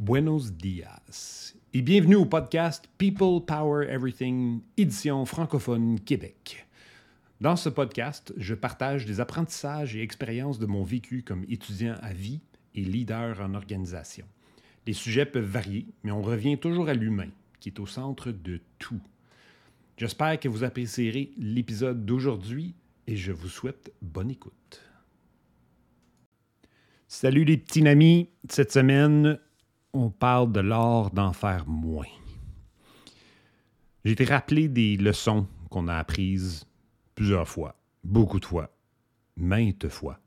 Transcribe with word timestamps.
Buenos 0.00 0.54
dias 0.54 1.54
et 1.74 1.82
bienvenue 1.82 2.16
au 2.16 2.24
podcast 2.24 2.88
People 2.96 3.44
Power 3.46 3.86
Everything, 3.86 4.62
édition 4.78 5.26
francophone 5.26 6.00
Québec. 6.00 6.66
Dans 7.42 7.54
ce 7.54 7.68
podcast, 7.68 8.32
je 8.38 8.54
partage 8.54 9.04
des 9.04 9.20
apprentissages 9.20 9.94
et 9.94 10.00
expériences 10.00 10.58
de 10.58 10.64
mon 10.64 10.84
vécu 10.84 11.22
comme 11.22 11.44
étudiant 11.50 11.96
à 12.00 12.14
vie 12.14 12.40
et 12.74 12.80
leader 12.80 13.42
en 13.42 13.52
organisation. 13.52 14.24
Les 14.86 14.94
sujets 14.94 15.26
peuvent 15.26 15.44
varier, 15.44 15.86
mais 16.02 16.12
on 16.12 16.22
revient 16.22 16.56
toujours 16.56 16.88
à 16.88 16.94
l'humain, 16.94 17.28
qui 17.60 17.68
est 17.68 17.78
au 17.78 17.86
centre 17.86 18.32
de 18.32 18.58
tout. 18.78 19.02
J'espère 19.98 20.40
que 20.40 20.48
vous 20.48 20.64
apprécierez 20.64 21.30
l'épisode 21.36 22.06
d'aujourd'hui 22.06 22.74
et 23.06 23.16
je 23.16 23.32
vous 23.32 23.50
souhaite 23.50 23.92
bonne 24.00 24.30
écoute. 24.30 24.80
Salut 27.06 27.44
les 27.44 27.58
petits 27.58 27.86
amis, 27.86 28.30
cette 28.48 28.72
semaine, 28.72 29.38
on 29.92 30.10
parle 30.10 30.52
de 30.52 30.60
l'art 30.60 31.10
d'en 31.10 31.32
faire 31.32 31.66
moins. 31.66 32.06
J'ai 34.04 34.12
été 34.12 34.24
rappelé 34.24 34.68
des 34.68 34.96
leçons 34.96 35.46
qu'on 35.68 35.88
a 35.88 35.96
apprises 35.96 36.66
plusieurs 37.14 37.48
fois, 37.48 37.76
beaucoup 38.02 38.40
de 38.40 38.44
fois, 38.44 38.70
maintes 39.36 39.88
fois, 39.88 40.18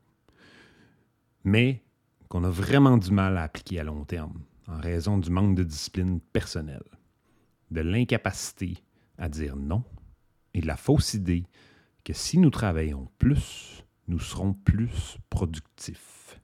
mais 1.42 1.82
qu'on 2.28 2.44
a 2.44 2.50
vraiment 2.50 2.98
du 2.98 3.10
mal 3.10 3.36
à 3.36 3.42
appliquer 3.42 3.80
à 3.80 3.84
long 3.84 4.04
terme 4.04 4.42
en 4.68 4.78
raison 4.78 5.18
du 5.18 5.30
manque 5.30 5.56
de 5.56 5.64
discipline 5.64 6.20
personnelle, 6.20 6.84
de 7.70 7.80
l'incapacité 7.80 8.78
à 9.18 9.28
dire 9.28 9.56
non 9.56 9.84
et 10.54 10.60
de 10.60 10.66
la 10.66 10.76
fausse 10.76 11.14
idée 11.14 11.44
que 12.04 12.12
si 12.12 12.38
nous 12.38 12.50
travaillons 12.50 13.08
plus, 13.18 13.84
nous 14.08 14.20
serons 14.20 14.52
plus 14.52 15.18
productifs. 15.30 16.40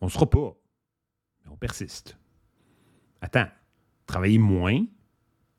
On 0.00 0.06
ne 0.06 0.10
sera 0.10 0.28
pas 0.28 0.56
on 1.50 1.56
persiste. 1.56 2.16
Attends, 3.20 3.48
travailler 4.06 4.38
moins, 4.38 4.84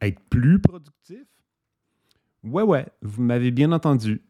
être 0.02 0.20
plus 0.30 0.60
productif? 0.60 1.26
Ouais, 2.44 2.64
ouais, 2.64 2.88
vous 3.02 3.22
m'avez 3.22 3.52
bien 3.52 3.72
entendu. 3.72 4.22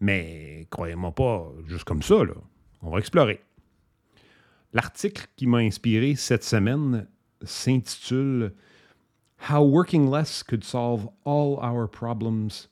Mais 0.00 0.66
croyez-moi 0.70 1.14
pas 1.14 1.52
juste 1.66 1.84
comme 1.84 2.02
ça, 2.02 2.24
là. 2.24 2.34
On 2.82 2.90
va 2.90 2.98
explorer. 2.98 3.40
L'article 4.72 5.26
qui 5.36 5.46
m'a 5.46 5.58
inspiré 5.58 6.14
cette 6.14 6.44
semaine 6.44 7.08
s'intitule 7.42 8.54
How 9.48 9.60
Working 9.60 10.10
Less 10.10 10.42
Could 10.42 10.64
Solve 10.64 11.08
All 11.24 11.58
Our 11.62 11.88
Problems 11.88 12.68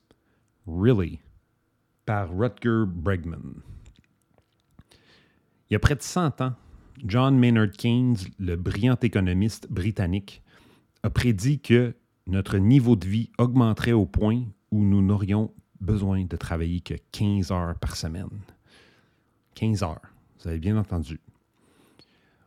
Really 0.66 1.20
par 2.05 2.28
Rutger 2.36 2.84
Bregman. 2.86 3.62
Il 5.68 5.74
y 5.74 5.77
a 5.77 5.80
près 5.80 5.96
de 5.96 6.02
100 6.02 6.40
ans, 6.40 6.55
John 7.05 7.39
Maynard 7.39 7.72
Keynes, 7.72 8.16
le 8.39 8.56
brillant 8.56 8.97
économiste 9.02 9.70
britannique, 9.70 10.42
a 11.02 11.11
prédit 11.11 11.61
que 11.61 11.94
notre 12.27 12.58
niveau 12.58 12.97
de 12.97 13.06
vie 13.06 13.30
augmenterait 13.39 13.92
au 13.92 14.06
point 14.06 14.44
où 14.70 14.83
nous 14.83 15.02
n'aurions 15.02 15.52
besoin 15.80 16.24
de 16.24 16.36
travailler 16.36 16.80
que 16.80 16.94
15 17.12 17.52
heures 17.52 17.78
par 17.78 17.97
semaine. 17.97 18.30
15 19.55 19.83
heures, 19.83 20.00
vous 20.41 20.48
avez 20.48 20.58
bien 20.58 20.77
entendu. 20.77 21.20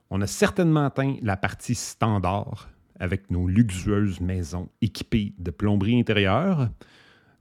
On 0.10 0.22
a 0.22 0.28
certainement 0.28 0.86
atteint 0.86 1.16
la 1.22 1.38
partie 1.38 1.76
standard 1.76 2.70
avec 3.00 3.30
nos 3.32 3.48
luxueuses 3.48 4.20
maisons 4.20 4.70
équipées 4.82 5.34
de 5.38 5.52
plomberie 5.52 6.00
intérieure, 6.00 6.70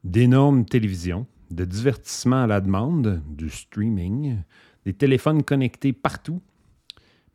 d'énormes 0.04 0.64
télévisions, 0.64 1.26
de 1.50 1.64
divertissements 1.64 2.42
à 2.42 2.46
la 2.46 2.60
demande, 2.60 3.22
du 3.26 3.48
streaming, 3.48 4.36
des 4.84 4.92
téléphones 4.92 5.42
connectés 5.42 5.92
partout 5.92 6.40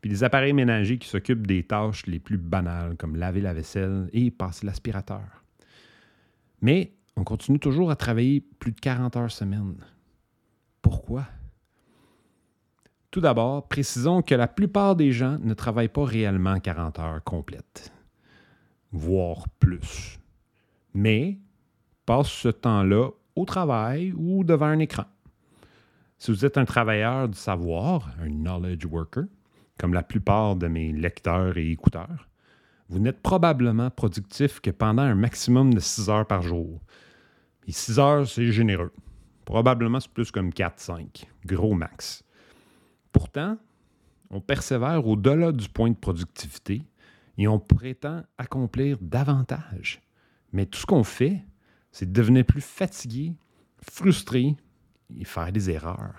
puis 0.04 0.10
des 0.10 0.22
appareils 0.22 0.52
ménagers 0.52 0.98
qui 0.98 1.08
s'occupent 1.08 1.46
des 1.46 1.62
tâches 1.62 2.04
les 2.04 2.18
plus 2.18 2.36
banales, 2.36 2.94
comme 2.98 3.16
laver 3.16 3.40
la 3.40 3.54
vaisselle 3.54 4.10
et 4.12 4.30
passer 4.30 4.66
l'aspirateur. 4.66 5.42
Mais 6.60 6.92
on 7.16 7.24
continue 7.24 7.58
toujours 7.58 7.90
à 7.90 7.96
travailler 7.96 8.42
plus 8.42 8.72
de 8.72 8.80
40 8.80 9.16
heures 9.16 9.30
semaine. 9.30 9.76
Pourquoi? 10.82 11.24
Tout 13.10 13.22
d'abord, 13.22 13.66
précisons 13.66 14.20
que 14.20 14.34
la 14.34 14.46
plupart 14.46 14.94
des 14.94 15.10
gens 15.10 15.38
ne 15.38 15.54
travaillent 15.54 15.88
pas 15.88 16.04
réellement 16.04 16.60
40 16.60 16.98
heures 16.98 17.24
complètes, 17.24 17.90
voire 18.92 19.48
plus, 19.58 20.20
mais 20.92 21.38
passent 22.04 22.28
ce 22.28 22.48
temps-là 22.48 23.08
au 23.36 23.46
travail 23.46 24.12
ou 24.14 24.44
devant 24.44 24.66
un 24.66 24.80
écran. 24.80 25.06
Si 26.18 26.30
vous 26.30 26.44
êtes 26.44 26.58
un 26.58 26.66
travailleur 26.66 27.26
du 27.26 27.38
savoir, 27.38 28.10
un 28.20 28.28
knowledge 28.28 28.84
worker, 28.84 29.24
comme 29.78 29.94
la 29.94 30.02
plupart 30.02 30.56
de 30.56 30.66
mes 30.66 30.92
lecteurs 30.92 31.56
et 31.56 31.70
écouteurs, 31.70 32.28
vous 32.88 32.98
n'êtes 32.98 33.22
probablement 33.22 33.90
productif 33.90 34.60
que 34.60 34.70
pendant 34.70 35.02
un 35.02 35.14
maximum 35.14 35.72
de 35.72 35.80
6 35.80 36.10
heures 36.10 36.26
par 36.26 36.42
jour. 36.42 36.80
Et 37.66 37.72
6 37.72 37.98
heures, 37.98 38.26
c'est 38.26 38.52
généreux. 38.52 38.92
Probablement, 39.44 40.00
c'est 40.00 40.12
plus 40.12 40.30
comme 40.30 40.50
4-5, 40.50 41.24
gros 41.44 41.74
max. 41.74 42.22
Pourtant, 43.12 43.58
on 44.30 44.40
persévère 44.40 45.06
au-delà 45.06 45.52
du 45.52 45.68
point 45.68 45.90
de 45.90 45.96
productivité 45.96 46.82
et 47.38 47.48
on 47.48 47.58
prétend 47.58 48.22
accomplir 48.38 48.98
davantage. 49.00 50.02
Mais 50.52 50.66
tout 50.66 50.78
ce 50.78 50.86
qu'on 50.86 51.04
fait, 51.04 51.42
c'est 51.90 52.10
devenir 52.10 52.44
plus 52.44 52.60
fatigué, 52.60 53.34
frustré 53.80 54.56
et 55.16 55.24
faire 55.24 55.52
des 55.52 55.70
erreurs. 55.70 56.14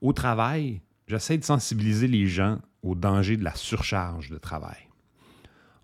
Au 0.00 0.12
travail, 0.12 0.80
j'essaie 1.06 1.38
de 1.38 1.44
sensibiliser 1.44 2.08
les 2.08 2.26
gens 2.26 2.58
au 2.82 2.94
danger 2.94 3.36
de 3.36 3.44
la 3.44 3.54
surcharge 3.54 4.30
de 4.30 4.38
travail. 4.38 4.88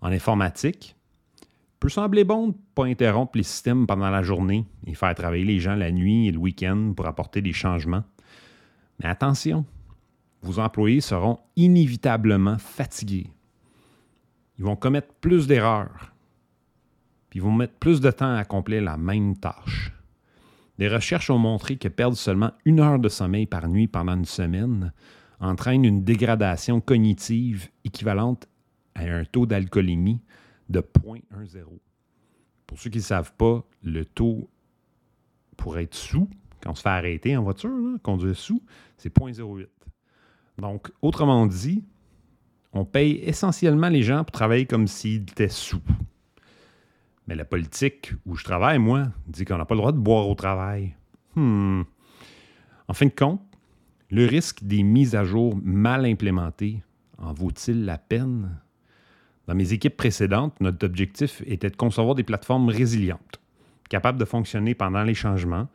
En 0.01 0.11
informatique, 0.11 0.95
il 1.41 1.79
peut 1.79 1.89
sembler 1.89 2.23
bon 2.23 2.47
de 2.47 2.53
ne 2.53 2.57
pas 2.75 2.85
interrompre 2.85 3.37
les 3.37 3.43
systèmes 3.43 3.87
pendant 3.87 4.09
la 4.09 4.23
journée 4.23 4.65
et 4.85 4.93
faire 4.93 5.15
travailler 5.15 5.45
les 5.45 5.59
gens 5.59 5.75
la 5.75 5.91
nuit 5.91 6.27
et 6.27 6.31
le 6.31 6.37
week-end 6.37 6.93
pour 6.95 7.07
apporter 7.07 7.41
des 7.41 7.53
changements. 7.53 8.03
Mais 8.99 9.09
attention, 9.09 9.65
vos 10.41 10.59
employés 10.59 11.01
seront 11.01 11.39
inévitablement 11.55 12.57
fatigués. 12.57 13.31
Ils 14.57 14.65
vont 14.65 14.75
commettre 14.75 15.13
plus 15.21 15.47
d'erreurs, 15.47 16.13
puis 17.29 17.39
ils 17.39 17.43
vont 17.43 17.51
mettre 17.51 17.73
plus 17.73 18.01
de 18.01 18.11
temps 18.11 18.33
à 18.33 18.39
accomplir 18.39 18.83
la 18.83 18.97
même 18.97 19.37
tâche. 19.37 19.91
Des 20.81 20.87
recherches 20.87 21.29
ont 21.29 21.37
montré 21.37 21.77
que 21.77 21.87
perdre 21.87 22.17
seulement 22.17 22.53
une 22.65 22.79
heure 22.79 22.97
de 22.97 23.07
sommeil 23.07 23.45
par 23.45 23.67
nuit 23.67 23.87
pendant 23.87 24.15
une 24.15 24.25
semaine 24.25 24.91
entraîne 25.39 25.85
une 25.85 26.03
dégradation 26.03 26.81
cognitive 26.81 27.69
équivalente 27.83 28.47
à 28.95 29.03
un 29.03 29.23
taux 29.23 29.45
d'alcoolémie 29.45 30.21
de 30.69 30.79
0.10. 30.79 31.21
Pour 32.65 32.79
ceux 32.79 32.89
qui 32.89 32.97
ne 32.97 33.03
savent 33.03 33.31
pas, 33.33 33.63
le 33.83 34.05
taux 34.05 34.49
pour 35.55 35.77
être 35.77 35.93
sous, 35.93 36.27
quand 36.63 36.71
on 36.71 36.75
se 36.75 36.81
fait 36.81 36.89
arrêter 36.89 37.37
en 37.37 37.43
voiture, 37.43 37.69
conduire 38.01 38.35
sous, 38.35 38.63
c'est 38.97 39.15
0.08. 39.15 39.67
Donc, 40.57 40.91
autrement 41.03 41.45
dit, 41.45 41.83
on 42.73 42.85
paye 42.85 43.17
essentiellement 43.17 43.89
les 43.89 44.01
gens 44.01 44.23
pour 44.23 44.31
travailler 44.31 44.65
comme 44.65 44.87
s'ils 44.87 45.21
étaient 45.21 45.47
sous. 45.47 45.83
Mais 47.27 47.35
la 47.35 47.45
politique 47.45 48.13
où 48.25 48.35
je 48.35 48.43
travaille, 48.43 48.79
moi, 48.79 49.07
dit 49.27 49.45
qu'on 49.45 49.57
n'a 49.57 49.65
pas 49.65 49.75
le 49.75 49.81
droit 49.81 49.91
de 49.91 49.97
boire 49.97 50.27
au 50.27 50.35
travail. 50.35 50.95
Hmm. 51.35 51.83
En 52.87 52.93
fin 52.93 53.05
de 53.05 53.11
compte, 53.11 53.41
le 54.09 54.25
risque 54.25 54.63
des 54.63 54.83
mises 54.83 55.15
à 55.15 55.23
jour 55.23 55.57
mal 55.63 56.05
implémentées 56.05 56.81
en 57.17 57.33
vaut-il 57.33 57.85
la 57.85 57.97
peine? 57.97 58.59
Dans 59.47 59.55
mes 59.55 59.73
équipes 59.73 59.95
précédentes, 59.95 60.59
notre 60.59 60.85
objectif 60.85 61.41
était 61.45 61.69
de 61.69 61.75
concevoir 61.75 62.15
des 62.15 62.23
plateformes 62.23 62.69
résilientes, 62.69 63.39
capables 63.89 64.19
de 64.19 64.25
fonctionner 64.25 64.75
pendant 64.75 65.03
les 65.03 65.13
changements 65.13 65.67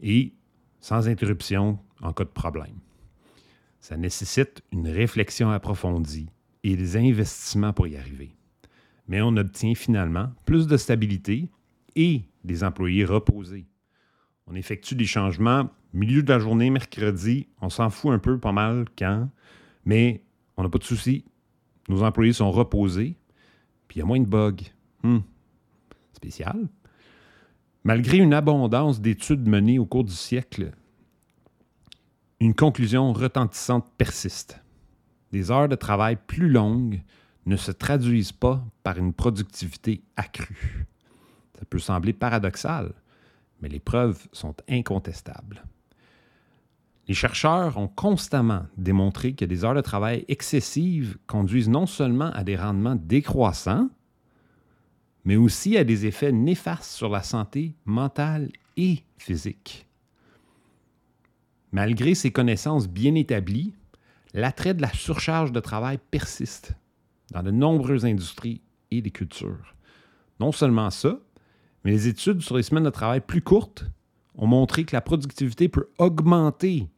et 0.00 0.32
sans 0.80 1.08
interruption 1.08 1.78
en 2.00 2.12
cas 2.12 2.24
de 2.24 2.30
problème. 2.30 2.78
Ça 3.80 3.96
nécessite 3.96 4.62
une 4.72 4.88
réflexion 4.88 5.50
approfondie 5.50 6.28
et 6.64 6.76
des 6.76 6.96
investissements 6.96 7.72
pour 7.72 7.86
y 7.86 7.96
arriver 7.96 8.34
mais 9.12 9.20
on 9.20 9.36
obtient 9.36 9.74
finalement 9.74 10.30
plus 10.46 10.66
de 10.66 10.78
stabilité 10.78 11.50
et 11.96 12.22
des 12.44 12.64
employés 12.64 13.04
reposés. 13.04 13.66
On 14.46 14.54
effectue 14.54 14.94
des 14.94 15.04
changements 15.04 15.68
milieu 15.92 16.22
de 16.22 16.32
la 16.32 16.38
journée, 16.38 16.70
mercredi, 16.70 17.46
on 17.60 17.68
s'en 17.68 17.90
fout 17.90 18.10
un 18.10 18.18
peu 18.18 18.38
pas 18.38 18.52
mal 18.52 18.86
quand, 18.98 19.28
mais 19.84 20.24
on 20.56 20.62
n'a 20.62 20.70
pas 20.70 20.78
de 20.78 20.84
souci. 20.84 21.26
Nos 21.90 22.02
employés 22.02 22.32
sont 22.32 22.50
reposés, 22.50 23.18
puis 23.86 23.98
il 23.98 24.00
y 24.00 24.02
a 24.02 24.06
moins 24.06 24.18
de 24.18 24.24
bugs. 24.24 24.64
Hmm. 25.02 25.18
Spécial. 26.14 26.70
Malgré 27.84 28.16
une 28.16 28.32
abondance 28.32 29.02
d'études 29.02 29.46
menées 29.46 29.78
au 29.78 29.84
cours 29.84 30.04
du 30.04 30.14
siècle, 30.14 30.70
une 32.40 32.54
conclusion 32.54 33.12
retentissante 33.12 33.84
persiste. 33.98 34.58
Des 35.32 35.50
heures 35.50 35.68
de 35.68 35.76
travail 35.76 36.16
plus 36.26 36.48
longues 36.48 37.02
ne 37.46 37.56
se 37.56 37.72
traduisent 37.72 38.32
pas 38.32 38.64
par 38.82 38.98
une 38.98 39.12
productivité 39.12 40.02
accrue. 40.16 40.86
Ça 41.58 41.64
peut 41.64 41.78
sembler 41.78 42.12
paradoxal, 42.12 42.92
mais 43.60 43.68
les 43.68 43.80
preuves 43.80 44.26
sont 44.32 44.54
incontestables. 44.68 45.64
Les 47.08 47.14
chercheurs 47.14 47.78
ont 47.78 47.88
constamment 47.88 48.66
démontré 48.76 49.34
que 49.34 49.44
des 49.44 49.64
heures 49.64 49.74
de 49.74 49.80
travail 49.80 50.24
excessives 50.28 51.18
conduisent 51.26 51.68
non 51.68 51.86
seulement 51.86 52.30
à 52.30 52.44
des 52.44 52.56
rendements 52.56 52.96
décroissants, 52.96 53.88
mais 55.24 55.36
aussi 55.36 55.76
à 55.76 55.84
des 55.84 56.06
effets 56.06 56.32
néfastes 56.32 56.90
sur 56.90 57.08
la 57.08 57.22
santé 57.22 57.74
mentale 57.84 58.50
et 58.76 59.02
physique. 59.16 59.86
Malgré 61.72 62.14
ces 62.14 62.30
connaissances 62.30 62.88
bien 62.88 63.14
établies, 63.14 63.74
l'attrait 64.34 64.74
de 64.74 64.82
la 64.82 64.92
surcharge 64.92 65.52
de 65.52 65.60
travail 65.60 65.98
persiste 66.10 66.74
dans 67.32 67.42
de 67.42 67.50
nombreuses 67.50 68.04
industries 68.04 68.60
et 68.90 69.00
des 69.00 69.10
cultures. 69.10 69.74
Non 70.38 70.52
seulement 70.52 70.90
ça, 70.90 71.18
mais 71.84 71.90
les 71.90 72.08
études 72.08 72.42
sur 72.42 72.56
les 72.56 72.62
semaines 72.62 72.84
de 72.84 72.90
travail 72.90 73.20
plus 73.20 73.42
courtes 73.42 73.84
ont 74.36 74.46
montré 74.46 74.84
que 74.84 74.94
la 74.94 75.00
productivité 75.00 75.68
peut 75.68 75.88
augmenter, 75.98 76.88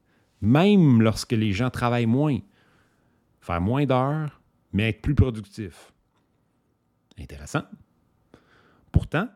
même 0.40 1.00
lorsque 1.02 1.32
les 1.32 1.52
gens 1.52 1.70
travaillent 1.70 2.06
moins. 2.06 2.38
Faire 3.40 3.60
moins 3.60 3.86
d'heures, 3.86 4.40
mais 4.72 4.88
être 4.90 5.02
plus 5.02 5.14
productif. 5.14 5.92
Intéressant. 7.19 7.62
Pourtant, 8.92 9.28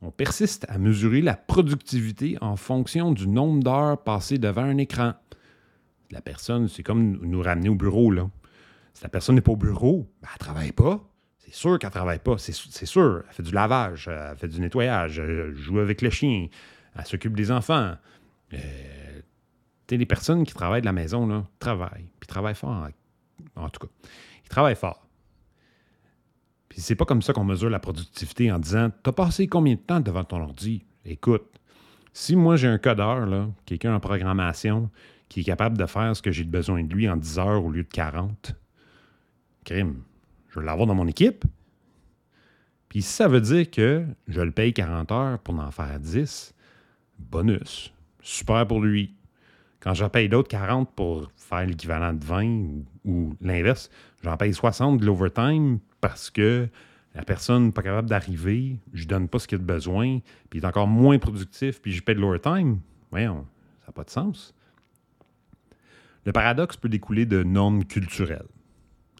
on 0.00 0.10
persiste 0.10 0.66
à 0.68 0.78
mesurer 0.78 1.22
la 1.22 1.34
productivité 1.34 2.38
en 2.40 2.56
fonction 2.56 3.12
du 3.12 3.26
nombre 3.26 3.62
d'heures 3.62 4.02
passées 4.02 4.38
devant 4.38 4.62
un 4.62 4.78
écran. 4.78 5.14
La 6.10 6.20
personne, 6.20 6.68
c'est 6.68 6.82
comme 6.82 7.18
nous 7.22 7.42
ramener 7.42 7.68
au 7.68 7.74
bureau. 7.74 8.10
Là. 8.10 8.30
Si 8.98 9.04
la 9.04 9.10
personne 9.10 9.36
n'est 9.36 9.40
pas 9.40 9.52
au 9.52 9.56
bureau, 9.56 10.10
ben, 10.20 10.28
elle 10.28 10.34
ne 10.34 10.38
travaille 10.38 10.72
pas. 10.72 11.00
C'est 11.38 11.54
sûr 11.54 11.78
qu'elle 11.78 11.90
ne 11.90 11.92
travaille 11.92 12.18
pas. 12.18 12.36
C'est 12.36 12.52
sûr. 12.52 13.22
Elle 13.28 13.32
fait 13.32 13.44
du 13.44 13.52
lavage, 13.52 14.08
elle 14.08 14.36
fait 14.36 14.48
du 14.48 14.60
nettoyage, 14.60 15.20
elle 15.20 15.54
joue 15.54 15.78
avec 15.78 16.02
le 16.02 16.10
chien, 16.10 16.48
elle 16.96 17.06
s'occupe 17.06 17.36
des 17.36 17.52
enfants. 17.52 17.94
Euh, 18.54 19.20
les 19.88 20.04
personnes 20.04 20.42
qui 20.42 20.52
travaillent 20.52 20.80
de 20.80 20.86
la 20.86 20.92
maison 20.92 21.28
là, 21.28 21.46
travaillent. 21.60 22.08
Puis 22.18 22.26
travaillent 22.26 22.56
fort. 22.56 22.88
En 23.54 23.68
tout 23.68 23.86
cas, 23.86 23.92
ils 24.44 24.48
travaillent 24.48 24.74
fort. 24.74 25.06
Puis 26.68 26.80
c'est 26.80 26.96
pas 26.96 27.04
comme 27.04 27.22
ça 27.22 27.32
qu'on 27.32 27.44
mesure 27.44 27.70
la 27.70 27.78
productivité 27.78 28.50
en 28.50 28.58
disant 28.58 28.90
T'as 29.04 29.12
passé 29.12 29.46
combien 29.46 29.74
de 29.74 29.80
temps 29.80 30.00
devant 30.00 30.24
ton 30.24 30.42
ordi? 30.42 30.84
Écoute, 31.04 31.46
si 32.12 32.34
moi 32.34 32.56
j'ai 32.56 32.66
un 32.66 32.78
codeur, 32.78 33.28
quelqu'un 33.64 33.94
en 33.94 34.00
programmation, 34.00 34.90
qui 35.28 35.42
est 35.42 35.44
capable 35.44 35.78
de 35.78 35.86
faire 35.86 36.16
ce 36.16 36.20
que 36.20 36.32
j'ai 36.32 36.42
besoin 36.42 36.82
de 36.82 36.92
lui 36.92 37.08
en 37.08 37.16
10 37.16 37.38
heures 37.38 37.64
au 37.64 37.70
lieu 37.70 37.84
de 37.84 37.88
40, 37.88 38.56
je 39.68 40.60
vais 40.60 40.66
l'avoir 40.66 40.86
dans 40.86 40.94
mon 40.94 41.06
équipe. 41.06 41.44
Puis 42.88 43.02
si 43.02 43.12
ça 43.12 43.28
veut 43.28 43.40
dire 43.40 43.70
que 43.70 44.06
je 44.26 44.40
le 44.40 44.50
paye 44.50 44.72
40 44.72 45.12
heures 45.12 45.38
pour 45.38 45.58
en 45.58 45.70
faire 45.70 46.00
10, 46.00 46.54
bonus. 47.18 47.92
Super 48.22 48.66
pour 48.66 48.80
lui. 48.80 49.14
Quand 49.80 49.94
je 49.94 50.04
paye 50.06 50.28
d'autres 50.28 50.48
40 50.48 50.90
pour 50.94 51.30
faire 51.36 51.66
l'équivalent 51.66 52.12
de 52.12 52.24
20 52.24 52.84
ou, 53.04 53.34
l'inverse, 53.40 53.90
j'en 54.22 54.36
paye 54.36 54.52
60 54.52 55.00
de 55.00 55.06
l'overtime 55.06 55.78
parce 56.00 56.30
que 56.30 56.68
la 57.14 57.22
personne 57.22 57.66
n'est 57.66 57.72
pas 57.72 57.82
capable 57.82 58.08
d'arriver, 58.08 58.78
je 58.92 59.04
ne 59.04 59.08
donne 59.08 59.28
pas 59.28 59.38
ce 59.38 59.48
qu'il 59.48 59.58
a 59.58 59.62
besoin, 59.62 60.20
puis 60.50 60.58
il 60.58 60.62
est 60.62 60.66
encore 60.66 60.86
moins 60.86 61.18
productif, 61.18 61.80
puis 61.80 61.92
je 61.92 62.02
paie 62.02 62.14
de 62.14 62.20
l'overtime. 62.20 62.80
Voyons, 63.10 63.46
ça 63.80 63.86
n'a 63.88 63.92
pas 63.92 64.04
de 64.04 64.10
sens. 64.10 64.54
Le 66.24 66.32
paradoxe 66.32 66.76
peut 66.76 66.88
découler 66.88 67.24
de 67.24 67.42
normes 67.42 67.84
culturelles. 67.84 68.46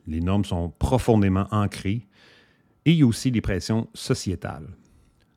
Les 0.08 0.20
normes 0.20 0.44
sont 0.44 0.70
profondément 0.78 1.46
ancrées 1.50 2.06
et 2.86 2.92
il 2.92 2.98
y 2.98 3.02
a 3.02 3.06
aussi 3.06 3.30
des 3.30 3.42
pressions 3.42 3.88
sociétales. 3.92 4.68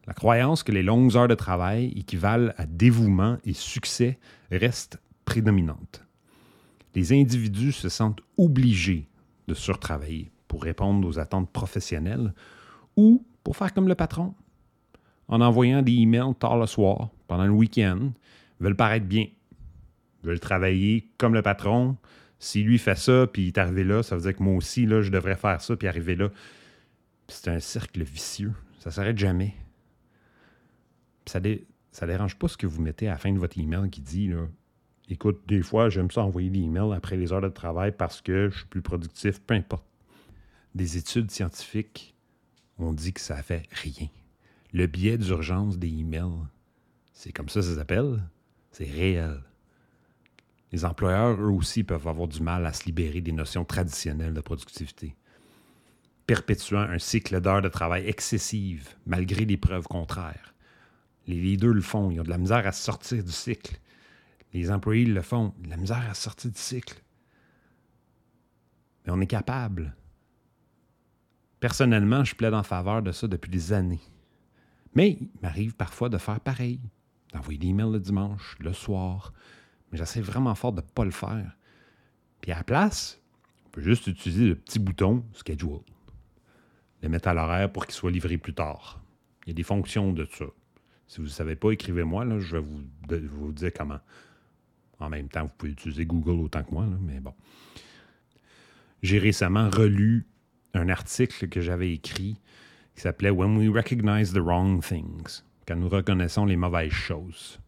La 0.08 0.14
croyance 0.14 0.64
que 0.64 0.72
les 0.72 0.82
longues 0.82 1.16
heures 1.16 1.28
de 1.28 1.36
travail 1.36 1.94
équivalent 1.96 2.54
à 2.58 2.66
dévouement 2.66 3.38
et 3.44 3.54
succès 3.54 4.18
reste 4.50 4.98
prédominante. 5.26 6.04
Les 6.96 7.12
individus 7.14 7.74
se 7.74 7.90
sentent 7.90 8.22
obligés 8.38 9.08
de 9.48 9.54
surtravailler 9.54 10.32
pour 10.48 10.64
répondre 10.64 11.08
aux 11.08 11.20
attentes 11.20 11.52
professionnelles 11.52 12.34
ou 12.96 13.26
pour 13.44 13.58
faire 13.58 13.74
comme 13.74 13.88
le 13.88 13.96
patron. 13.96 14.34
En 15.28 15.42
envoyant 15.42 15.82
des 15.82 15.94
emails 15.94 16.36
tard 16.40 16.58
le 16.58 16.66
soir, 16.66 17.10
pendant 17.28 17.46
le 17.46 17.52
week-end, 17.52 18.12
veulent 18.60 18.76
paraître 18.76 19.06
bien, 19.06 19.28
veulent 20.24 20.40
travailler 20.40 21.10
comme 21.18 21.34
le 21.34 21.42
patron. 21.42 21.98
Si 22.42 22.64
lui 22.64 22.78
fait 22.78 22.98
ça, 22.98 23.28
puis 23.28 23.44
il 23.44 23.48
est 23.48 23.58
arrivé 23.58 23.84
là, 23.84 24.04
ça 24.04 24.16
veut 24.16 24.22
dire 24.24 24.36
que 24.36 24.44
moi 24.44 24.56
aussi, 24.56 24.86
là, 24.86 25.02
je 25.02 25.12
devrais 25.12 25.36
faire 25.36 25.62
ça, 25.62 25.76
puis 25.76 25.88
arriver 25.88 26.16
là. 26.16 26.30
C'est 27.28 27.50
un 27.50 27.60
cercle 27.60 28.04
vicieux. 28.04 28.52
Ça 28.80 28.92
s'arrête 28.92 29.18
jamais. 29.18 29.54
ça 31.26 31.40
ne 31.40 31.56
ça 31.92 32.08
dérange 32.08 32.38
pas 32.38 32.48
ce 32.48 32.58
que 32.58 32.68
vous 32.68 32.82
mettez 32.82 33.08
à 33.08 33.12
la 33.12 33.18
fin 33.18 33.32
de 33.32 33.38
votre 33.38 33.58
email 33.58 33.90
qui 33.90 34.02
dit 34.02 34.32
Écoute, 35.08 35.42
des 35.48 35.62
fois, 35.62 35.90
j'aime 35.90 36.10
ça 36.10 36.24
envoyer 36.24 36.50
des 36.50 36.60
emails 36.60 36.94
après 36.94 37.16
les 37.16 37.32
heures 37.32 37.42
de 37.42 37.50
travail 37.50 37.94
parce 37.98 38.22
que 38.22 38.50
je 38.50 38.58
suis 38.58 38.68
plus 38.68 38.82
productif, 38.82 39.40
peu 39.40 39.54
importe 39.54 39.86
des 40.76 40.98
études 40.98 41.32
scientifiques 41.32 42.16
ont 42.78 42.94
dit 42.94 43.14
que 43.14 43.22
ça 43.22 43.42
fait 43.44 43.64
rien. 43.72 44.08
Le 44.74 44.88
biais 44.88 45.18
d'urgence 45.18 45.78
des 45.78 45.90
emails, 45.90 46.46
c'est 47.14 47.32
comme 47.32 47.50
ça 47.50 47.60
que 47.60 47.66
ça 47.66 47.76
s'appelle, 47.76 48.24
c'est 48.72 48.90
réel. 48.90 49.44
Les 50.72 50.86
employeurs, 50.86 51.40
eux 51.42 51.52
aussi, 51.52 51.84
peuvent 51.84 52.08
avoir 52.08 52.28
du 52.28 52.42
mal 52.42 52.66
à 52.66 52.74
se 52.74 52.86
libérer 52.86 53.22
des 53.22 53.34
notions 53.34 53.66
traditionnelles 53.66 54.34
de 54.34 54.42
productivité, 54.42 55.16
perpétuant 56.26 56.80
un 56.82 57.00
cycle 57.00 57.42
d'heures 57.42 57.62
de 57.62 57.70
travail 57.70 58.08
excessives 58.08 58.96
malgré 59.06 59.46
les 59.46 59.58
preuves 59.58 59.88
contraires. 59.88 60.54
Les 61.28 61.36
leaders 61.36 61.74
le 61.74 61.82
font, 61.82 62.10
ils 62.10 62.20
ont 62.20 62.24
de 62.24 62.30
la 62.30 62.38
misère 62.38 62.66
à 62.66 62.72
sortir 62.72 63.24
du 63.24 63.32
cycle. 63.32 63.80
Les 64.54 64.72
employés 64.72 65.06
le 65.06 65.22
font, 65.22 65.54
de 65.60 65.70
la 65.70 65.78
misère 65.78 66.10
à 66.10 66.14
sortir 66.14 66.52
du 66.52 66.60
cycle. 66.60 67.02
Mais 69.06 69.12
on 69.12 69.22
est 69.22 69.28
capable 69.28 69.96
Personnellement, 71.62 72.24
je 72.24 72.34
plaide 72.34 72.56
en 72.56 72.64
faveur 72.64 73.04
de 73.04 73.12
ça 73.12 73.28
depuis 73.28 73.52
des 73.52 73.72
années. 73.72 74.02
Mais 74.96 75.12
il 75.22 75.30
m'arrive 75.44 75.76
parfois 75.76 76.10
de 76.10 76.18
faire 76.18 76.40
pareil, 76.40 76.80
d'envoyer 77.32 77.60
des 77.60 77.68
emails 77.68 77.92
le 77.92 78.00
dimanche, 78.00 78.58
le 78.60 78.74
soir, 78.74 79.32
mais 79.92 79.98
j'essaie 79.98 80.22
vraiment 80.22 80.56
fort 80.56 80.72
de 80.72 80.82
ne 80.82 80.86
pas 80.86 81.06
le 81.06 81.12
faire. 81.12 81.58
Puis 82.42 82.52
à 82.52 82.58
la 82.58 82.64
place, 82.64 83.22
on 83.66 83.70
peut 83.70 83.82
juste 83.82 84.08
utiliser 84.08 84.46
le 84.46 84.56
petit 84.56 84.80
bouton 84.80 85.24
Schedule, 85.34 85.80
le 87.02 87.10
mettre 87.10 87.28
à 87.28 87.34
l'horaire 87.34 87.72
pour 87.72 87.86
qu'il 87.86 87.96
soit 87.96 88.12
livré 88.12 88.38
plus 88.38 88.54
tard. 88.54 89.02
Il 89.46 89.50
y 89.50 89.52
a 89.52 89.54
des 89.54 89.64
fonctions 89.64 90.14
de 90.14 90.26
ça. 90.26 90.46
Si 91.08 91.18
vous 91.18 91.26
ne 91.26 91.30
savez 91.30 91.56
pas, 91.56 91.72
écrivez-moi, 91.72 92.26
je 92.40 92.58
vais 92.58 92.62
vous, 92.62 92.84
vous, 93.28 93.52
dire 93.52 93.72
comment. 93.76 94.00
En 95.00 95.10
même 95.10 95.28
temps, 95.30 95.44
vous 95.44 95.52
pouvez 95.58 95.72
utiliser 95.72 96.06
Google 96.06 96.42
autant 96.42 96.64
que 96.64 96.72
moi, 96.72 96.86
mais 97.02 97.20
bon. 97.20 97.34
J'ai 99.02 99.20
récemment 99.20 99.70
relu 99.70 100.28
un 100.74 100.90
article 100.90 101.50
que 101.50 101.60
j'avais 101.60 101.92
écrit 101.92 102.38
qui 102.96 103.02
s'appelait 103.02 103.30
When 103.30 103.58
We 103.58 103.70
Recognize 103.70 104.34
the 104.34 104.38
Wrong 104.38 104.84
Things, 104.84 105.44
quand 105.68 105.76
nous 105.76 105.90
reconnaissons 105.90 106.46
les 106.46 106.56
mauvaises 106.56 106.92
choses. 106.92 107.60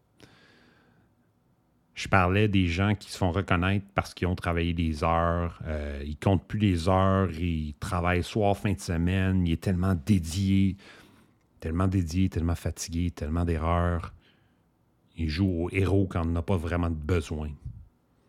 Je 1.94 2.08
parlais 2.08 2.48
des 2.48 2.66
gens 2.66 2.94
qui 2.94 3.10
se 3.10 3.16
font 3.16 3.30
reconnaître 3.30 3.86
parce 3.94 4.14
qu'ils 4.14 4.26
ont 4.26 4.34
travaillé 4.34 4.72
des 4.72 5.04
heures, 5.04 5.60
euh, 5.66 6.02
ils 6.04 6.16
comptent 6.16 6.46
plus 6.46 6.58
les 6.58 6.88
heures, 6.88 7.30
ils 7.30 7.74
travaillent 7.78 8.24
soir, 8.24 8.56
fin 8.56 8.72
de 8.72 8.80
semaine, 8.80 9.46
il 9.46 9.52
est 9.52 9.62
tellement 9.62 9.94
dédié, 9.94 10.76
tellement 11.60 11.86
dédié, 11.86 12.28
tellement 12.28 12.56
fatigué, 12.56 13.12
tellement 13.12 13.44
d'erreurs. 13.44 14.12
Il 15.16 15.28
joue 15.28 15.46
au 15.46 15.70
héros 15.70 16.08
quand 16.10 16.26
on 16.26 16.30
n'a 16.30 16.42
pas 16.42 16.56
vraiment 16.56 16.90
de 16.90 16.96
besoin. 16.96 17.48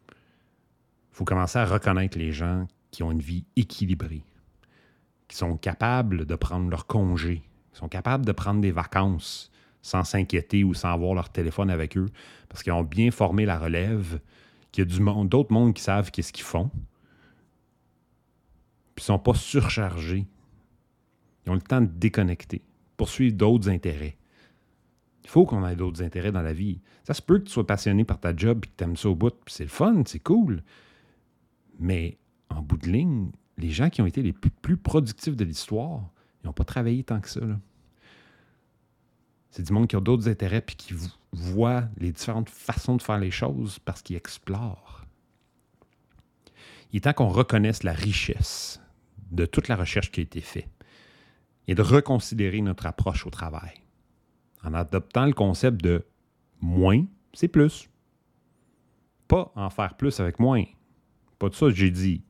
Il 0.10 1.18
faut 1.18 1.26
commencer 1.26 1.58
à 1.58 1.66
reconnaître 1.66 2.20
les 2.20 2.32
gens 2.32 2.68
qui 2.92 3.02
ont 3.02 3.12
une 3.12 3.20
vie 3.20 3.46
équilibrée 3.56 4.24
qui 5.28 5.38
sont 5.38 5.58
capables 5.58 6.26
de 6.26 6.36
prendre 6.36 6.70
leur 6.70 6.88
congé, 6.88 7.42
qui 7.72 7.80
sont 7.80 7.90
capables 7.90 8.26
de 8.26 8.32
prendre 8.32 8.62
des 8.62 8.72
vacances 8.72 9.52
sans 9.86 10.04
s'inquiéter 10.04 10.64
ou 10.64 10.74
sans 10.74 10.92
avoir 10.92 11.14
leur 11.14 11.30
téléphone 11.30 11.70
avec 11.70 11.96
eux, 11.96 12.10
parce 12.50 12.64
qu'ils 12.64 12.74
ont 12.74 12.82
bien 12.82 13.12
formé 13.12 13.46
la 13.46 13.60
relève, 13.60 14.20
qu'il 14.72 14.84
y 14.84 14.88
a 14.88 15.24
d'autres 15.26 15.54
mondes 15.54 15.76
qui 15.76 15.84
savent 15.84 16.10
qu'est-ce 16.10 16.34
qu'ils 16.34 16.44
font, 16.44 16.72
puis 18.96 19.04
ils 19.04 19.12
ne 19.12 19.18
sont 19.18 19.20
pas 19.20 19.36
surchargés. 19.36 20.26
Ils 21.46 21.52
ont 21.52 21.54
le 21.54 21.62
temps 21.62 21.82
de 21.82 21.86
déconnecter, 21.86 22.64
poursuivre 22.98 23.38
d'autres 23.38 23.70
intérêts. 23.70 24.18
Il 25.24 25.30
faut 25.30 25.46
qu'on 25.46 25.64
ait 25.68 25.76
d'autres 25.76 26.02
intérêts 26.02 26.32
dans 26.32 26.42
la 26.42 26.54
vie. 26.54 26.82
Ça 27.04 27.14
se 27.14 27.22
peut 27.22 27.38
que 27.38 27.44
tu 27.44 27.52
sois 27.52 27.68
passionné 27.68 28.06
par 28.06 28.20
ta 28.20 28.36
job 28.36 28.66
et 28.66 28.68
que 28.68 28.74
tu 28.76 28.84
aimes 28.84 28.98
ça 28.98 29.10
au 29.10 29.16
bout, 29.16 29.36
puis 29.46 29.54
c'est 29.54 29.66
le 29.66 29.70
fun, 29.70 30.02
c'est 30.08 30.18
cool. 30.18 30.64
Mais 31.78 32.18
en 32.50 32.64
bout 32.64 32.78
de 32.78 32.88
ligne, 32.88 33.30
les 33.60 33.70
gens 33.70 33.92
qui 33.92 34.02
ont 34.02 34.08
été 34.08 34.24
les 34.24 34.34
plus 34.34 34.78
productifs 34.78 35.36
de 35.36 35.46
l'histoire, 35.46 36.10
ils 36.44 36.48
n'ont 36.48 36.54
pas 36.54 36.64
travaillé 36.64 37.04
tant 37.04 37.20
que 37.20 37.30
ça. 37.30 37.42
C'est 39.56 39.64
du 39.64 39.72
monde 39.72 39.88
qui 39.88 39.96
a 39.96 40.02
d'autres 40.02 40.28
intérêts 40.28 40.60
puis 40.60 40.76
qui 40.76 40.94
voit 41.32 41.86
les 41.96 42.12
différentes 42.12 42.50
façons 42.50 42.98
de 42.98 43.02
faire 43.02 43.20
les 43.20 43.32
choses 43.32 43.80
parce 43.80 44.02
qu'ils 44.02 44.18
explorent. 44.18 45.06
Il 46.92 46.98
est 46.98 47.00
temps 47.00 47.14
qu'on 47.14 47.30
reconnaisse 47.30 47.84
la 47.84 47.94
richesse 47.94 48.82
de 49.32 49.46
toute 49.46 49.70
la 49.70 49.78
recherche 49.78 50.12
qui 50.12 50.20
a 50.20 50.24
été 50.24 50.42
faite 50.42 50.68
et 51.70 51.74
de 51.74 51.82
reconsidérer 51.82 52.60
notre 52.60 52.86
approche 52.86 53.26
au 53.26 53.30
travail 53.30 53.76
en 54.62 54.74
adoptant 54.74 55.26
le 55.26 55.32
concept 55.32 55.82
de 55.82 56.06
moins, 56.60 57.06
c'est 57.32 57.48
plus. 57.48 57.90
Pas 59.30 59.54
en 59.56 59.70
faire 59.70 59.96
plus 59.96 60.20
avec 60.20 60.38
moins. 60.38 60.66
Pas 61.40 61.48
de 61.48 61.56
ça 61.56 61.68
que 61.68 61.76
j'ai 61.76 61.92
dit. 61.92 62.26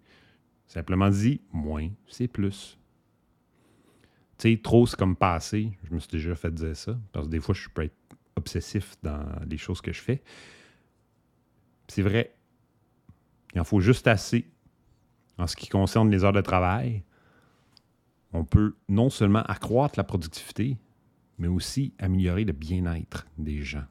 Simplement 0.68 1.10
dit, 1.10 1.42
moins, 1.52 1.90
c'est 2.08 2.28
plus. 2.28 2.78
Tu 4.38 4.62
trop, 4.62 4.86
c'est 4.86 4.98
comme 4.98 5.16
passer. 5.16 5.72
Je 5.84 5.94
me 5.94 6.00
suis 6.00 6.12
déjà 6.12 6.36
fait 6.36 6.54
dire 6.54 6.76
ça. 6.76 6.98
Parce 7.12 7.28
que 7.28 7.32
des 7.32 7.40
fois, 7.40 7.56
je 7.56 7.70
peux 7.70 7.84
être 7.84 7.96
obsessif 8.36 8.96
dans 9.02 9.24
les 9.50 9.58
choses 9.58 9.82
que 9.82 9.94
je 9.94 10.02
fais. 10.02 10.24
C'est 11.88 12.02
vrai. 12.02 12.36
Il 13.54 13.62
en 13.62 13.64
faut 13.64 13.80
juste 13.80 14.08
assez. 14.08 14.52
En 15.38 15.48
ce 15.48 15.56
qui 15.56 15.70
concerne 15.70 16.10
les 16.10 16.24
heures 16.24 16.34
de 16.34 16.42
travail, 16.42 17.04
on 18.34 18.44
peut 18.44 18.76
non 18.90 19.10
seulement 19.10 19.44
accroître 19.44 19.98
la 19.98 20.04
productivité, 20.04 20.78
mais 21.38 21.48
aussi 21.48 21.94
améliorer 22.00 22.44
le 22.44 22.54
bien-être 22.54 23.26
des 23.38 23.62
gens, 23.62 23.86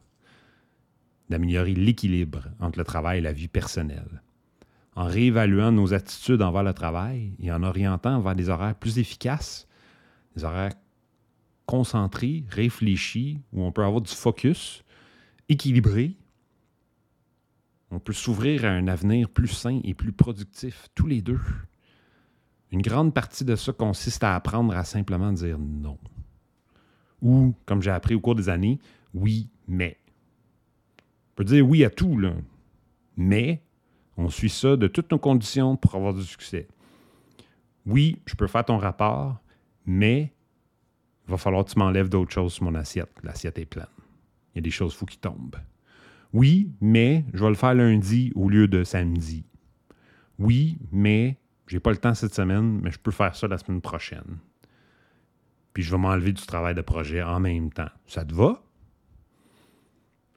d'améliorer 1.29 1.75
l'équilibre 1.75 2.49
entre 2.61 2.79
le 2.79 2.85
travail 2.85 3.19
et 3.19 3.23
la 3.23 3.33
vie 3.33 3.49
personnelle, 3.49 4.23
en 4.97 5.07
réévaluant 5.07 5.73
nos 5.73 5.93
attitudes 5.93 6.43
envers 6.43 6.63
le 6.63 6.73
travail 6.73 7.35
et 7.41 7.53
en 7.53 7.63
orientant 7.63 8.21
vers 8.21 8.35
des 8.35 8.49
horaires 8.49 8.75
plus 8.75 8.99
efficaces, 8.99 9.67
des 10.37 10.45
horaires 10.45 10.75
concentrés, 11.67 12.45
réfléchis, 12.49 13.41
où 13.53 13.63
on 13.63 13.73
peut 13.73 13.85
avoir 13.85 14.01
du 14.01 14.13
focus, 14.13 14.85
équilibré. 15.49 16.17
On 17.91 17.99
peut 17.99 18.13
s'ouvrir 18.13 18.65
à 18.65 18.69
un 18.69 18.89
avenir 18.89 19.29
plus 19.29 19.49
sain 19.49 19.81
et 19.85 19.95
plus 19.95 20.13
productif, 20.13 20.89
tous 20.95 21.07
les 21.07 21.23
deux. 21.23 21.41
Une 22.71 22.83
grande 22.83 23.15
partie 23.15 23.45
de 23.45 23.55
ça 23.57 23.73
consiste 23.73 24.25
à 24.25 24.35
apprendre 24.35 24.77
à 24.77 24.85
simplement 24.85 25.33
dire 25.33 25.59
non. 25.59 25.99
Ou, 27.23 27.55
comme 27.67 27.81
j'ai 27.81 27.91
appris 27.91 28.15
au 28.15 28.21
cours 28.21 28.35
des 28.35 28.49
années, 28.49 28.79
oui, 29.15 29.49
mais. 29.69 29.97
On 30.99 31.35
peut 31.37 31.45
dire 31.45 31.67
oui 31.67 31.85
à 31.85 31.91
tout, 31.91 32.19
là. 32.19 32.35
Mais, 33.17 33.63
on 34.17 34.29
suit 34.29 34.51
ça 34.51 34.77
de 34.77 34.89
toutes 34.89 35.11
nos 35.11 35.19
conditions 35.19 35.77
pour 35.77 35.95
avoir 35.95 36.15
du 36.15 36.25
succès. 36.25 36.69
Oui, 37.87 38.19
je 38.27 38.35
peux 38.35 38.47
faire 38.47 38.65
ton 38.65 38.79
rapport, 38.79 39.39
mais 39.87 40.33
il 41.27 41.31
va 41.31 41.37
falloir 41.37 41.65
que 41.65 41.71
tu 41.71 41.79
m'enlèves 41.79 42.09
d'autres 42.09 42.33
choses 42.33 42.55
sur 42.55 42.65
mon 42.65 42.75
assiette. 42.75 43.13
L'assiette 43.23 43.59
est 43.59 43.67
pleine. 43.67 43.87
Il 44.53 44.57
y 44.57 44.59
a 44.59 44.63
des 44.63 44.71
choses 44.71 44.95
fous 44.95 45.07
qui 45.07 45.19
tombent. 45.19 45.57
Oui, 46.33 46.71
mais 46.81 47.25
je 47.33 47.43
vais 47.43 47.49
le 47.49 47.55
faire 47.55 47.75
lundi 47.75 48.33
au 48.35 48.49
lieu 48.49 48.69
de 48.69 48.85
samedi. 48.85 49.45
Oui, 50.39 50.79
mais 50.91 51.39
j'ai 51.67 51.81
pas 51.81 51.91
le 51.91 51.97
temps 51.97 52.15
cette 52.15 52.35
semaine, 52.35 52.81
mais 52.83 52.91
je 52.91 52.99
peux 52.99 53.11
faire 53.11 53.35
ça 53.37 53.47
la 53.47 53.59
semaine 53.59 53.81
prochaine. 53.81 54.39
Puis 55.73 55.83
je 55.83 55.91
vais 55.91 55.99
m'enlever 55.99 56.33
du 56.33 56.43
travail 56.45 56.75
de 56.75 56.83
projet 56.83 57.23
en 57.23 57.41
même 57.41 57.73
temps. 57.73 57.91
Ça 58.07 58.25
te 58.25 58.35
va? 58.35 58.63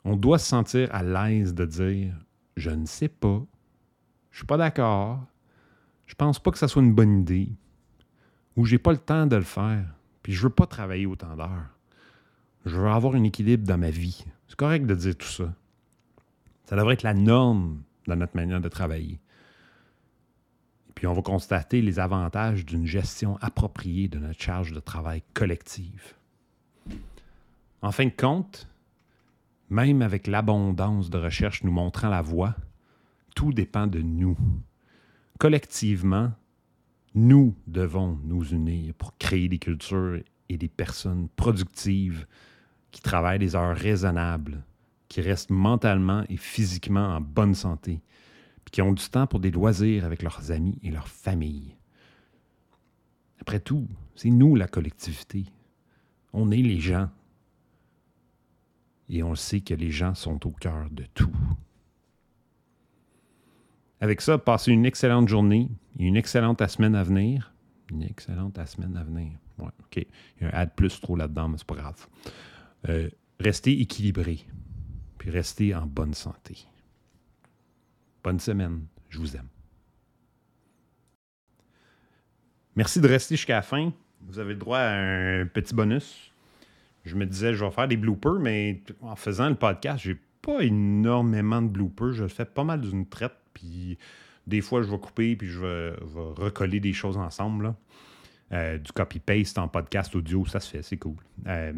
On 0.04 0.16
doit 0.16 0.40
se 0.40 0.48
sentir 0.48 0.94
à 0.94 1.04
l'aise 1.04 1.54
de 1.54 1.66
dire 1.66 2.14
je 2.56 2.70
ne 2.72 2.86
sais 2.86 3.10
pas, 3.10 3.44
je 4.32 4.38
suis 4.38 4.48
pas 4.48 4.58
d'accord, 4.58 5.24
je 6.06 6.16
pense 6.16 6.40
pas 6.40 6.52
que 6.52 6.58
ça 6.58 6.68
soit 6.68 6.82
une 6.82 6.94
bonne 6.94 7.20
idée, 7.20 7.52
ou 8.58 8.66
j'ai 8.66 8.80
pas 8.80 8.92
le 8.92 8.98
temps 8.98 9.28
de 9.28 9.36
le 9.38 9.44
faire. 9.44 9.86
Puis 10.24 10.34
je 10.34 10.44
veux 10.44 10.50
pas 10.50 10.66
travailler 10.66 11.06
autant 11.06 11.38
d'heures. 11.38 11.70
Je 12.66 12.76
veux 12.76 12.90
avoir 12.90 13.16
un 13.16 13.24
équilibre 13.24 13.66
dans 13.66 13.78
ma 13.78 13.92
vie. 13.92 14.26
C'est 14.48 14.58
correct 14.58 14.86
de 14.86 14.96
dire 14.96 15.16
tout 15.16 15.28
ça. 15.28 15.54
Ça 16.66 16.76
devrait 16.76 16.96
être 16.96 17.04
la 17.04 17.14
norme 17.14 17.82
dans 18.08 18.18
notre 18.18 18.36
manière 18.36 18.60
de 18.60 18.68
travailler. 18.68 19.22
Puis 20.96 21.08
on 21.08 21.14
va 21.14 21.22
constater 21.22 21.82
les 21.82 22.00
avantages 22.00 22.66
d'une 22.66 22.88
gestion 22.88 23.38
appropriée 23.40 24.08
de 24.08 24.18
notre 24.18 24.42
charge 24.42 24.74
de 24.74 24.80
travail 24.80 25.22
collective. 25.34 26.16
En 27.84 27.92
fin 27.92 28.06
de 28.06 28.12
compte, 28.12 28.68
même 29.70 30.02
avec 30.02 30.26
l'abondance 30.26 31.10
de 31.10 31.20
recherche 31.20 31.64
nous 31.64 31.72
montrant 31.72 32.10
la 32.10 32.24
voie, 32.24 32.56
tout 33.36 33.54
dépend 33.54 33.86
de 33.86 34.02
nous. 34.02 34.36
Collectivement, 35.38 36.34
nous 37.18 37.56
devons 37.66 38.20
nous 38.24 38.44
unir 38.50 38.94
pour 38.94 39.18
créer 39.18 39.50
des 39.50 39.58
cultures 39.58 40.22
et 40.50 40.58
des 40.58 40.68
personnes 40.68 41.28
productives 41.36 42.28
qui 42.92 43.02
travaillent 43.02 43.40
des 43.40 43.56
heures 43.56 43.76
raisonnables, 43.76 44.64
qui 45.08 45.22
restent 45.22 45.50
mentalement 45.50 46.24
et 46.30 46.38
physiquement 46.38 47.16
en 47.16 47.20
bonne 47.20 47.56
santé, 47.56 48.04
puis 48.64 48.72
qui 48.72 48.82
ont 48.84 48.94
du 48.94 49.10
temps 49.10 49.26
pour 49.26 49.40
des 49.40 49.50
loisirs 49.50 50.06
avec 50.06 50.22
leurs 50.22 50.52
amis 50.52 50.78
et 50.84 50.92
leurs 50.92 51.08
familles. 51.08 51.76
Après 53.42 53.60
tout, 53.60 53.88
c'est 54.14 54.30
nous 54.30 54.56
la 54.56 54.68
collectivité. 54.68 55.46
On 56.34 56.52
est 56.52 56.58
les 56.58 56.80
gens. 56.80 57.10
Et 59.10 59.24
on 59.24 59.34
sait 59.34 59.62
que 59.62 59.74
les 59.74 59.90
gens 59.90 60.14
sont 60.14 60.46
au 60.46 60.52
cœur 60.52 60.88
de 60.92 61.06
tout. 61.16 61.36
Avec 64.00 64.22
ça, 64.22 64.38
passez 64.38 64.72
une 64.72 64.86
excellente 64.86 65.28
journée 65.28 65.70
et 66.00 66.06
une 66.06 66.16
excellente 66.16 66.66
semaine 66.68 66.96
à 66.96 67.04
venir. 67.04 67.54
Une 67.92 68.04
excellente 68.04 68.60
semaine 68.68 68.96
à 68.96 69.04
venir. 69.04 69.32
OK. 69.60 69.98
Il 69.98 70.06
y 70.42 70.46
a 70.46 70.50
un 70.50 70.62
ad 70.62 70.76
plus 70.76 71.00
trop 71.02 71.16
là-dedans, 71.16 71.50
mais 71.50 71.58
c'est 71.58 71.68
pas 71.68 71.76
grave. 71.76 72.08
Euh, 72.90 73.10
restez 73.40 73.80
équilibré. 73.82 74.46
Puis 75.18 75.32
restez 75.32 75.74
en 75.74 75.86
bonne 75.88 76.14
santé. 76.14 76.58
Bonne 78.24 78.40
semaine. 78.40 78.86
Je 79.10 79.20
vous 79.20 79.36
aime. 79.36 79.48
Merci 82.76 83.02
de 83.02 83.08
rester 83.08 83.36
jusqu'à 83.36 83.56
la 83.56 83.62
fin. 83.64 83.92
Vous 84.22 84.38
avez 84.38 84.54
le 84.54 84.60
droit 84.60 84.78
à 84.78 84.92
un 84.92 85.46
petit 85.48 85.74
bonus. 85.74 86.32
Je 87.06 87.16
me 87.16 87.26
disais, 87.26 87.54
je 87.54 87.64
vais 87.64 87.72
faire 87.72 87.88
des 87.88 87.98
bloopers, 87.98 88.40
mais 88.40 88.84
en 89.02 89.16
faisant 89.16 89.50
le 89.50 89.56
podcast, 89.56 90.04
j'ai 90.04 90.20
pas 90.42 90.62
énormément 90.62 91.62
de 91.62 91.68
bloopers. 91.68 92.14
Je 92.14 92.28
fais 92.28 92.46
pas 92.46 92.64
mal 92.64 92.82
d'une 92.82 93.08
traite 93.08 93.34
puis 93.58 93.98
des 94.46 94.62
fois, 94.62 94.82
je 94.82 94.90
vais 94.90 95.00
couper, 95.00 95.36
puis 95.36 95.48
je 95.48 95.60
vais, 95.60 95.96
recoller 96.36 96.80
des 96.80 96.94
choses 96.94 97.18
ensemble. 97.18 97.74
Euh, 98.54 98.78
du 98.78 98.94
copy-paste 98.94 99.58
en 99.58 99.68
podcast 99.68 100.16
audio, 100.16 100.46
ça 100.46 100.62
se 100.62 100.70
fait, 100.70 100.82
c'est 100.82 100.96
cool. 100.96 101.18
Euh, 101.48 101.74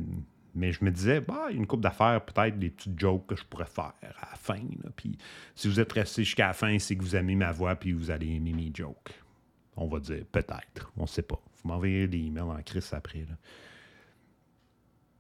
mais 0.54 0.72
je 0.72 0.84
me 0.84 0.92
disais, 0.92 1.20
bah, 1.20 1.48
une 1.52 1.66
coupe 1.66 1.82
d'affaires, 1.82 2.24
peut-être 2.24 2.60
des 2.60 2.70
petites 2.70 3.00
jokes 3.00 3.26
que 3.26 3.36
je 3.36 3.44
pourrais 3.44 3.66
faire 3.66 3.94
à 4.04 4.30
la 4.32 4.36
fin. 4.36 4.60
Puis 4.96 5.18
si 5.56 5.68
vous 5.68 5.80
êtes 5.80 5.92
resté 5.92 6.24
jusqu'à 6.24 6.48
la 6.48 6.54
fin, 6.54 6.78
c'est 6.78 6.96
que 6.96 7.02
vous 7.02 7.16
aimez 7.16 7.36
ma 7.36 7.52
voix, 7.52 7.76
puis 7.76 7.94
vous 7.94 8.12
allez 8.12 8.36
aimer 8.36 8.54
mes 8.54 8.72
jokes. 8.74 9.14
On 9.78 9.88
va 9.88 10.00
dire 10.00 10.24
peut-être, 10.32 10.92
on 10.98 11.04
ne 11.04 11.08
sait 11.08 11.24
pas. 11.24 11.42
Vous 11.64 11.70
m'enverrez 11.70 12.08
des 12.08 12.20
emails 12.20 12.44
en 12.44 12.62
crise 12.62 12.94
après. 12.94 13.26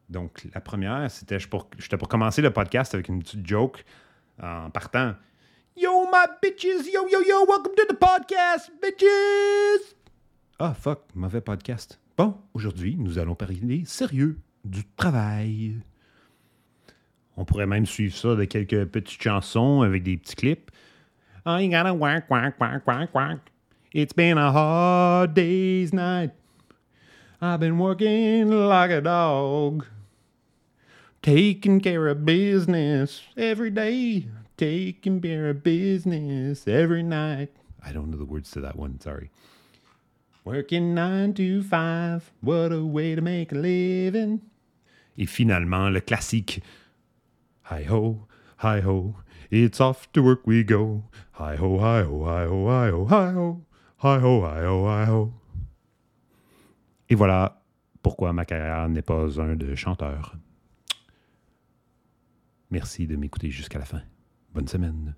Donc, 0.09 0.45
la 0.53 0.61
première, 0.61 1.09
c'était 1.09 1.37
pour, 1.39 1.69
j'étais 1.79 1.97
pour 1.97 2.09
commencer 2.09 2.41
le 2.41 2.51
podcast 2.51 2.93
avec 2.93 3.07
une 3.07 3.19
petite 3.23 3.47
joke 3.47 3.83
en 4.41 4.69
partant. 4.69 5.15
My 6.11 6.25
bitches! 6.41 6.91
Yo, 6.91 7.07
yo, 7.07 7.19
yo! 7.19 7.45
Welcome 7.45 7.75
to 7.75 7.85
the 7.87 7.93
podcast, 7.93 8.71
bitches! 8.81 9.93
Ah, 10.59 10.73
fuck, 10.73 11.01
mauvais 11.13 11.41
podcast. 11.41 11.99
Bon, 12.17 12.35
aujourd'hui, 12.55 12.95
nous 12.97 13.19
allons 13.19 13.35
parler 13.35 13.83
sérieux 13.85 14.39
du 14.65 14.83
travail. 14.97 15.75
On 17.37 17.45
pourrait 17.45 17.67
même 17.67 17.85
suivre 17.85 18.15
ça 18.15 18.35
de 18.35 18.43
quelques 18.45 18.85
petites 18.85 19.21
chansons 19.21 19.83
avec 19.83 20.01
des 20.01 20.17
petits 20.17 20.35
clips. 20.35 20.71
I 21.45 21.67
gotta 21.67 21.93
quack, 21.93 22.27
quack, 22.27 22.57
quack, 22.57 22.83
quack, 22.83 23.11
quack. 23.11 23.39
It's 23.93 24.13
been 24.13 24.39
a 24.39 24.51
hard 24.51 25.35
day's 25.35 25.93
night. 25.93 26.31
I've 27.39 27.59
been 27.59 27.77
working 27.77 28.49
like 28.49 28.89
a 28.89 29.01
dog. 29.01 29.85
Taking 31.21 31.81
care 31.81 32.07
of 32.07 32.25
business 32.25 33.21
every 33.37 33.69
day 33.69 34.25
taking 34.59 35.21
care 35.21 35.49
of 35.49 35.63
business 35.63 36.67
every 36.67 37.01
night. 37.01 37.49
I 37.81 37.93
don't 37.93 38.11
know 38.11 38.17
the 38.17 38.25
words 38.25 38.51
to 38.51 38.61
that 38.61 38.75
one, 38.75 38.99
sorry. 38.99 39.31
Working 40.43 40.93
nine 40.93 41.33
to 41.35 41.63
five, 41.63 42.31
what 42.41 42.73
a 42.73 42.83
way 42.83 43.15
to 43.15 43.21
make 43.21 43.53
a 43.53 43.55
living. 43.55 44.41
Et 45.17 45.25
finalement, 45.25 45.89
le 45.89 46.01
classique. 46.01 46.61
Hi 47.71 47.83
ho, 47.83 48.27
hi 48.57 48.81
ho, 48.81 49.15
it's 49.49 49.79
off 49.79 50.11
to 50.11 50.21
work 50.21 50.45
we 50.45 50.63
go. 50.63 51.03
Hi 51.33 51.55
ho, 51.55 51.77
hi 51.79 52.01
ho, 52.03 52.25
hi 52.25 52.43
ho, 52.45 52.67
hi 52.67 52.89
ho, 52.89 53.05
hi 53.05 53.31
ho, 53.31 53.61
hi 53.97 54.19
ho, 54.19 54.41
hi 54.41 54.65
ho, 54.65 54.85
hi 54.87 55.05
ho. 55.05 55.33
Et 57.09 57.15
voilà 57.15 57.61
pourquoi 58.01 58.33
ma 58.33 58.43
carrière 58.43 58.89
n'est 58.89 59.01
pas 59.01 59.39
un 59.39 59.55
de 59.55 59.73
chanteur. 59.75 60.35
Merci 62.71 63.07
de 63.07 63.15
m'écouter 63.15 63.51
jusqu'à 63.51 63.79
la 63.79 63.85
fin. 63.85 64.01
Bonne 64.59 64.67
semaine. 64.67 65.15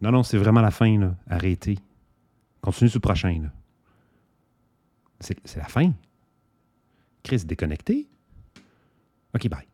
Non, 0.00 0.10
non, 0.10 0.22
c'est 0.22 0.38
vraiment 0.38 0.62
la 0.62 0.70
fin. 0.70 0.98
Là. 0.98 1.14
Arrêtez. 1.28 1.78
Continuez 2.62 2.88
sur 2.88 2.96
le 2.96 3.02
prochain. 3.02 3.50
C'est 5.20 5.56
la 5.56 5.68
fin. 5.68 5.92
Chris, 7.22 7.44
déconnecté? 7.44 8.08
OK, 9.34 9.48
bye. 9.50 9.68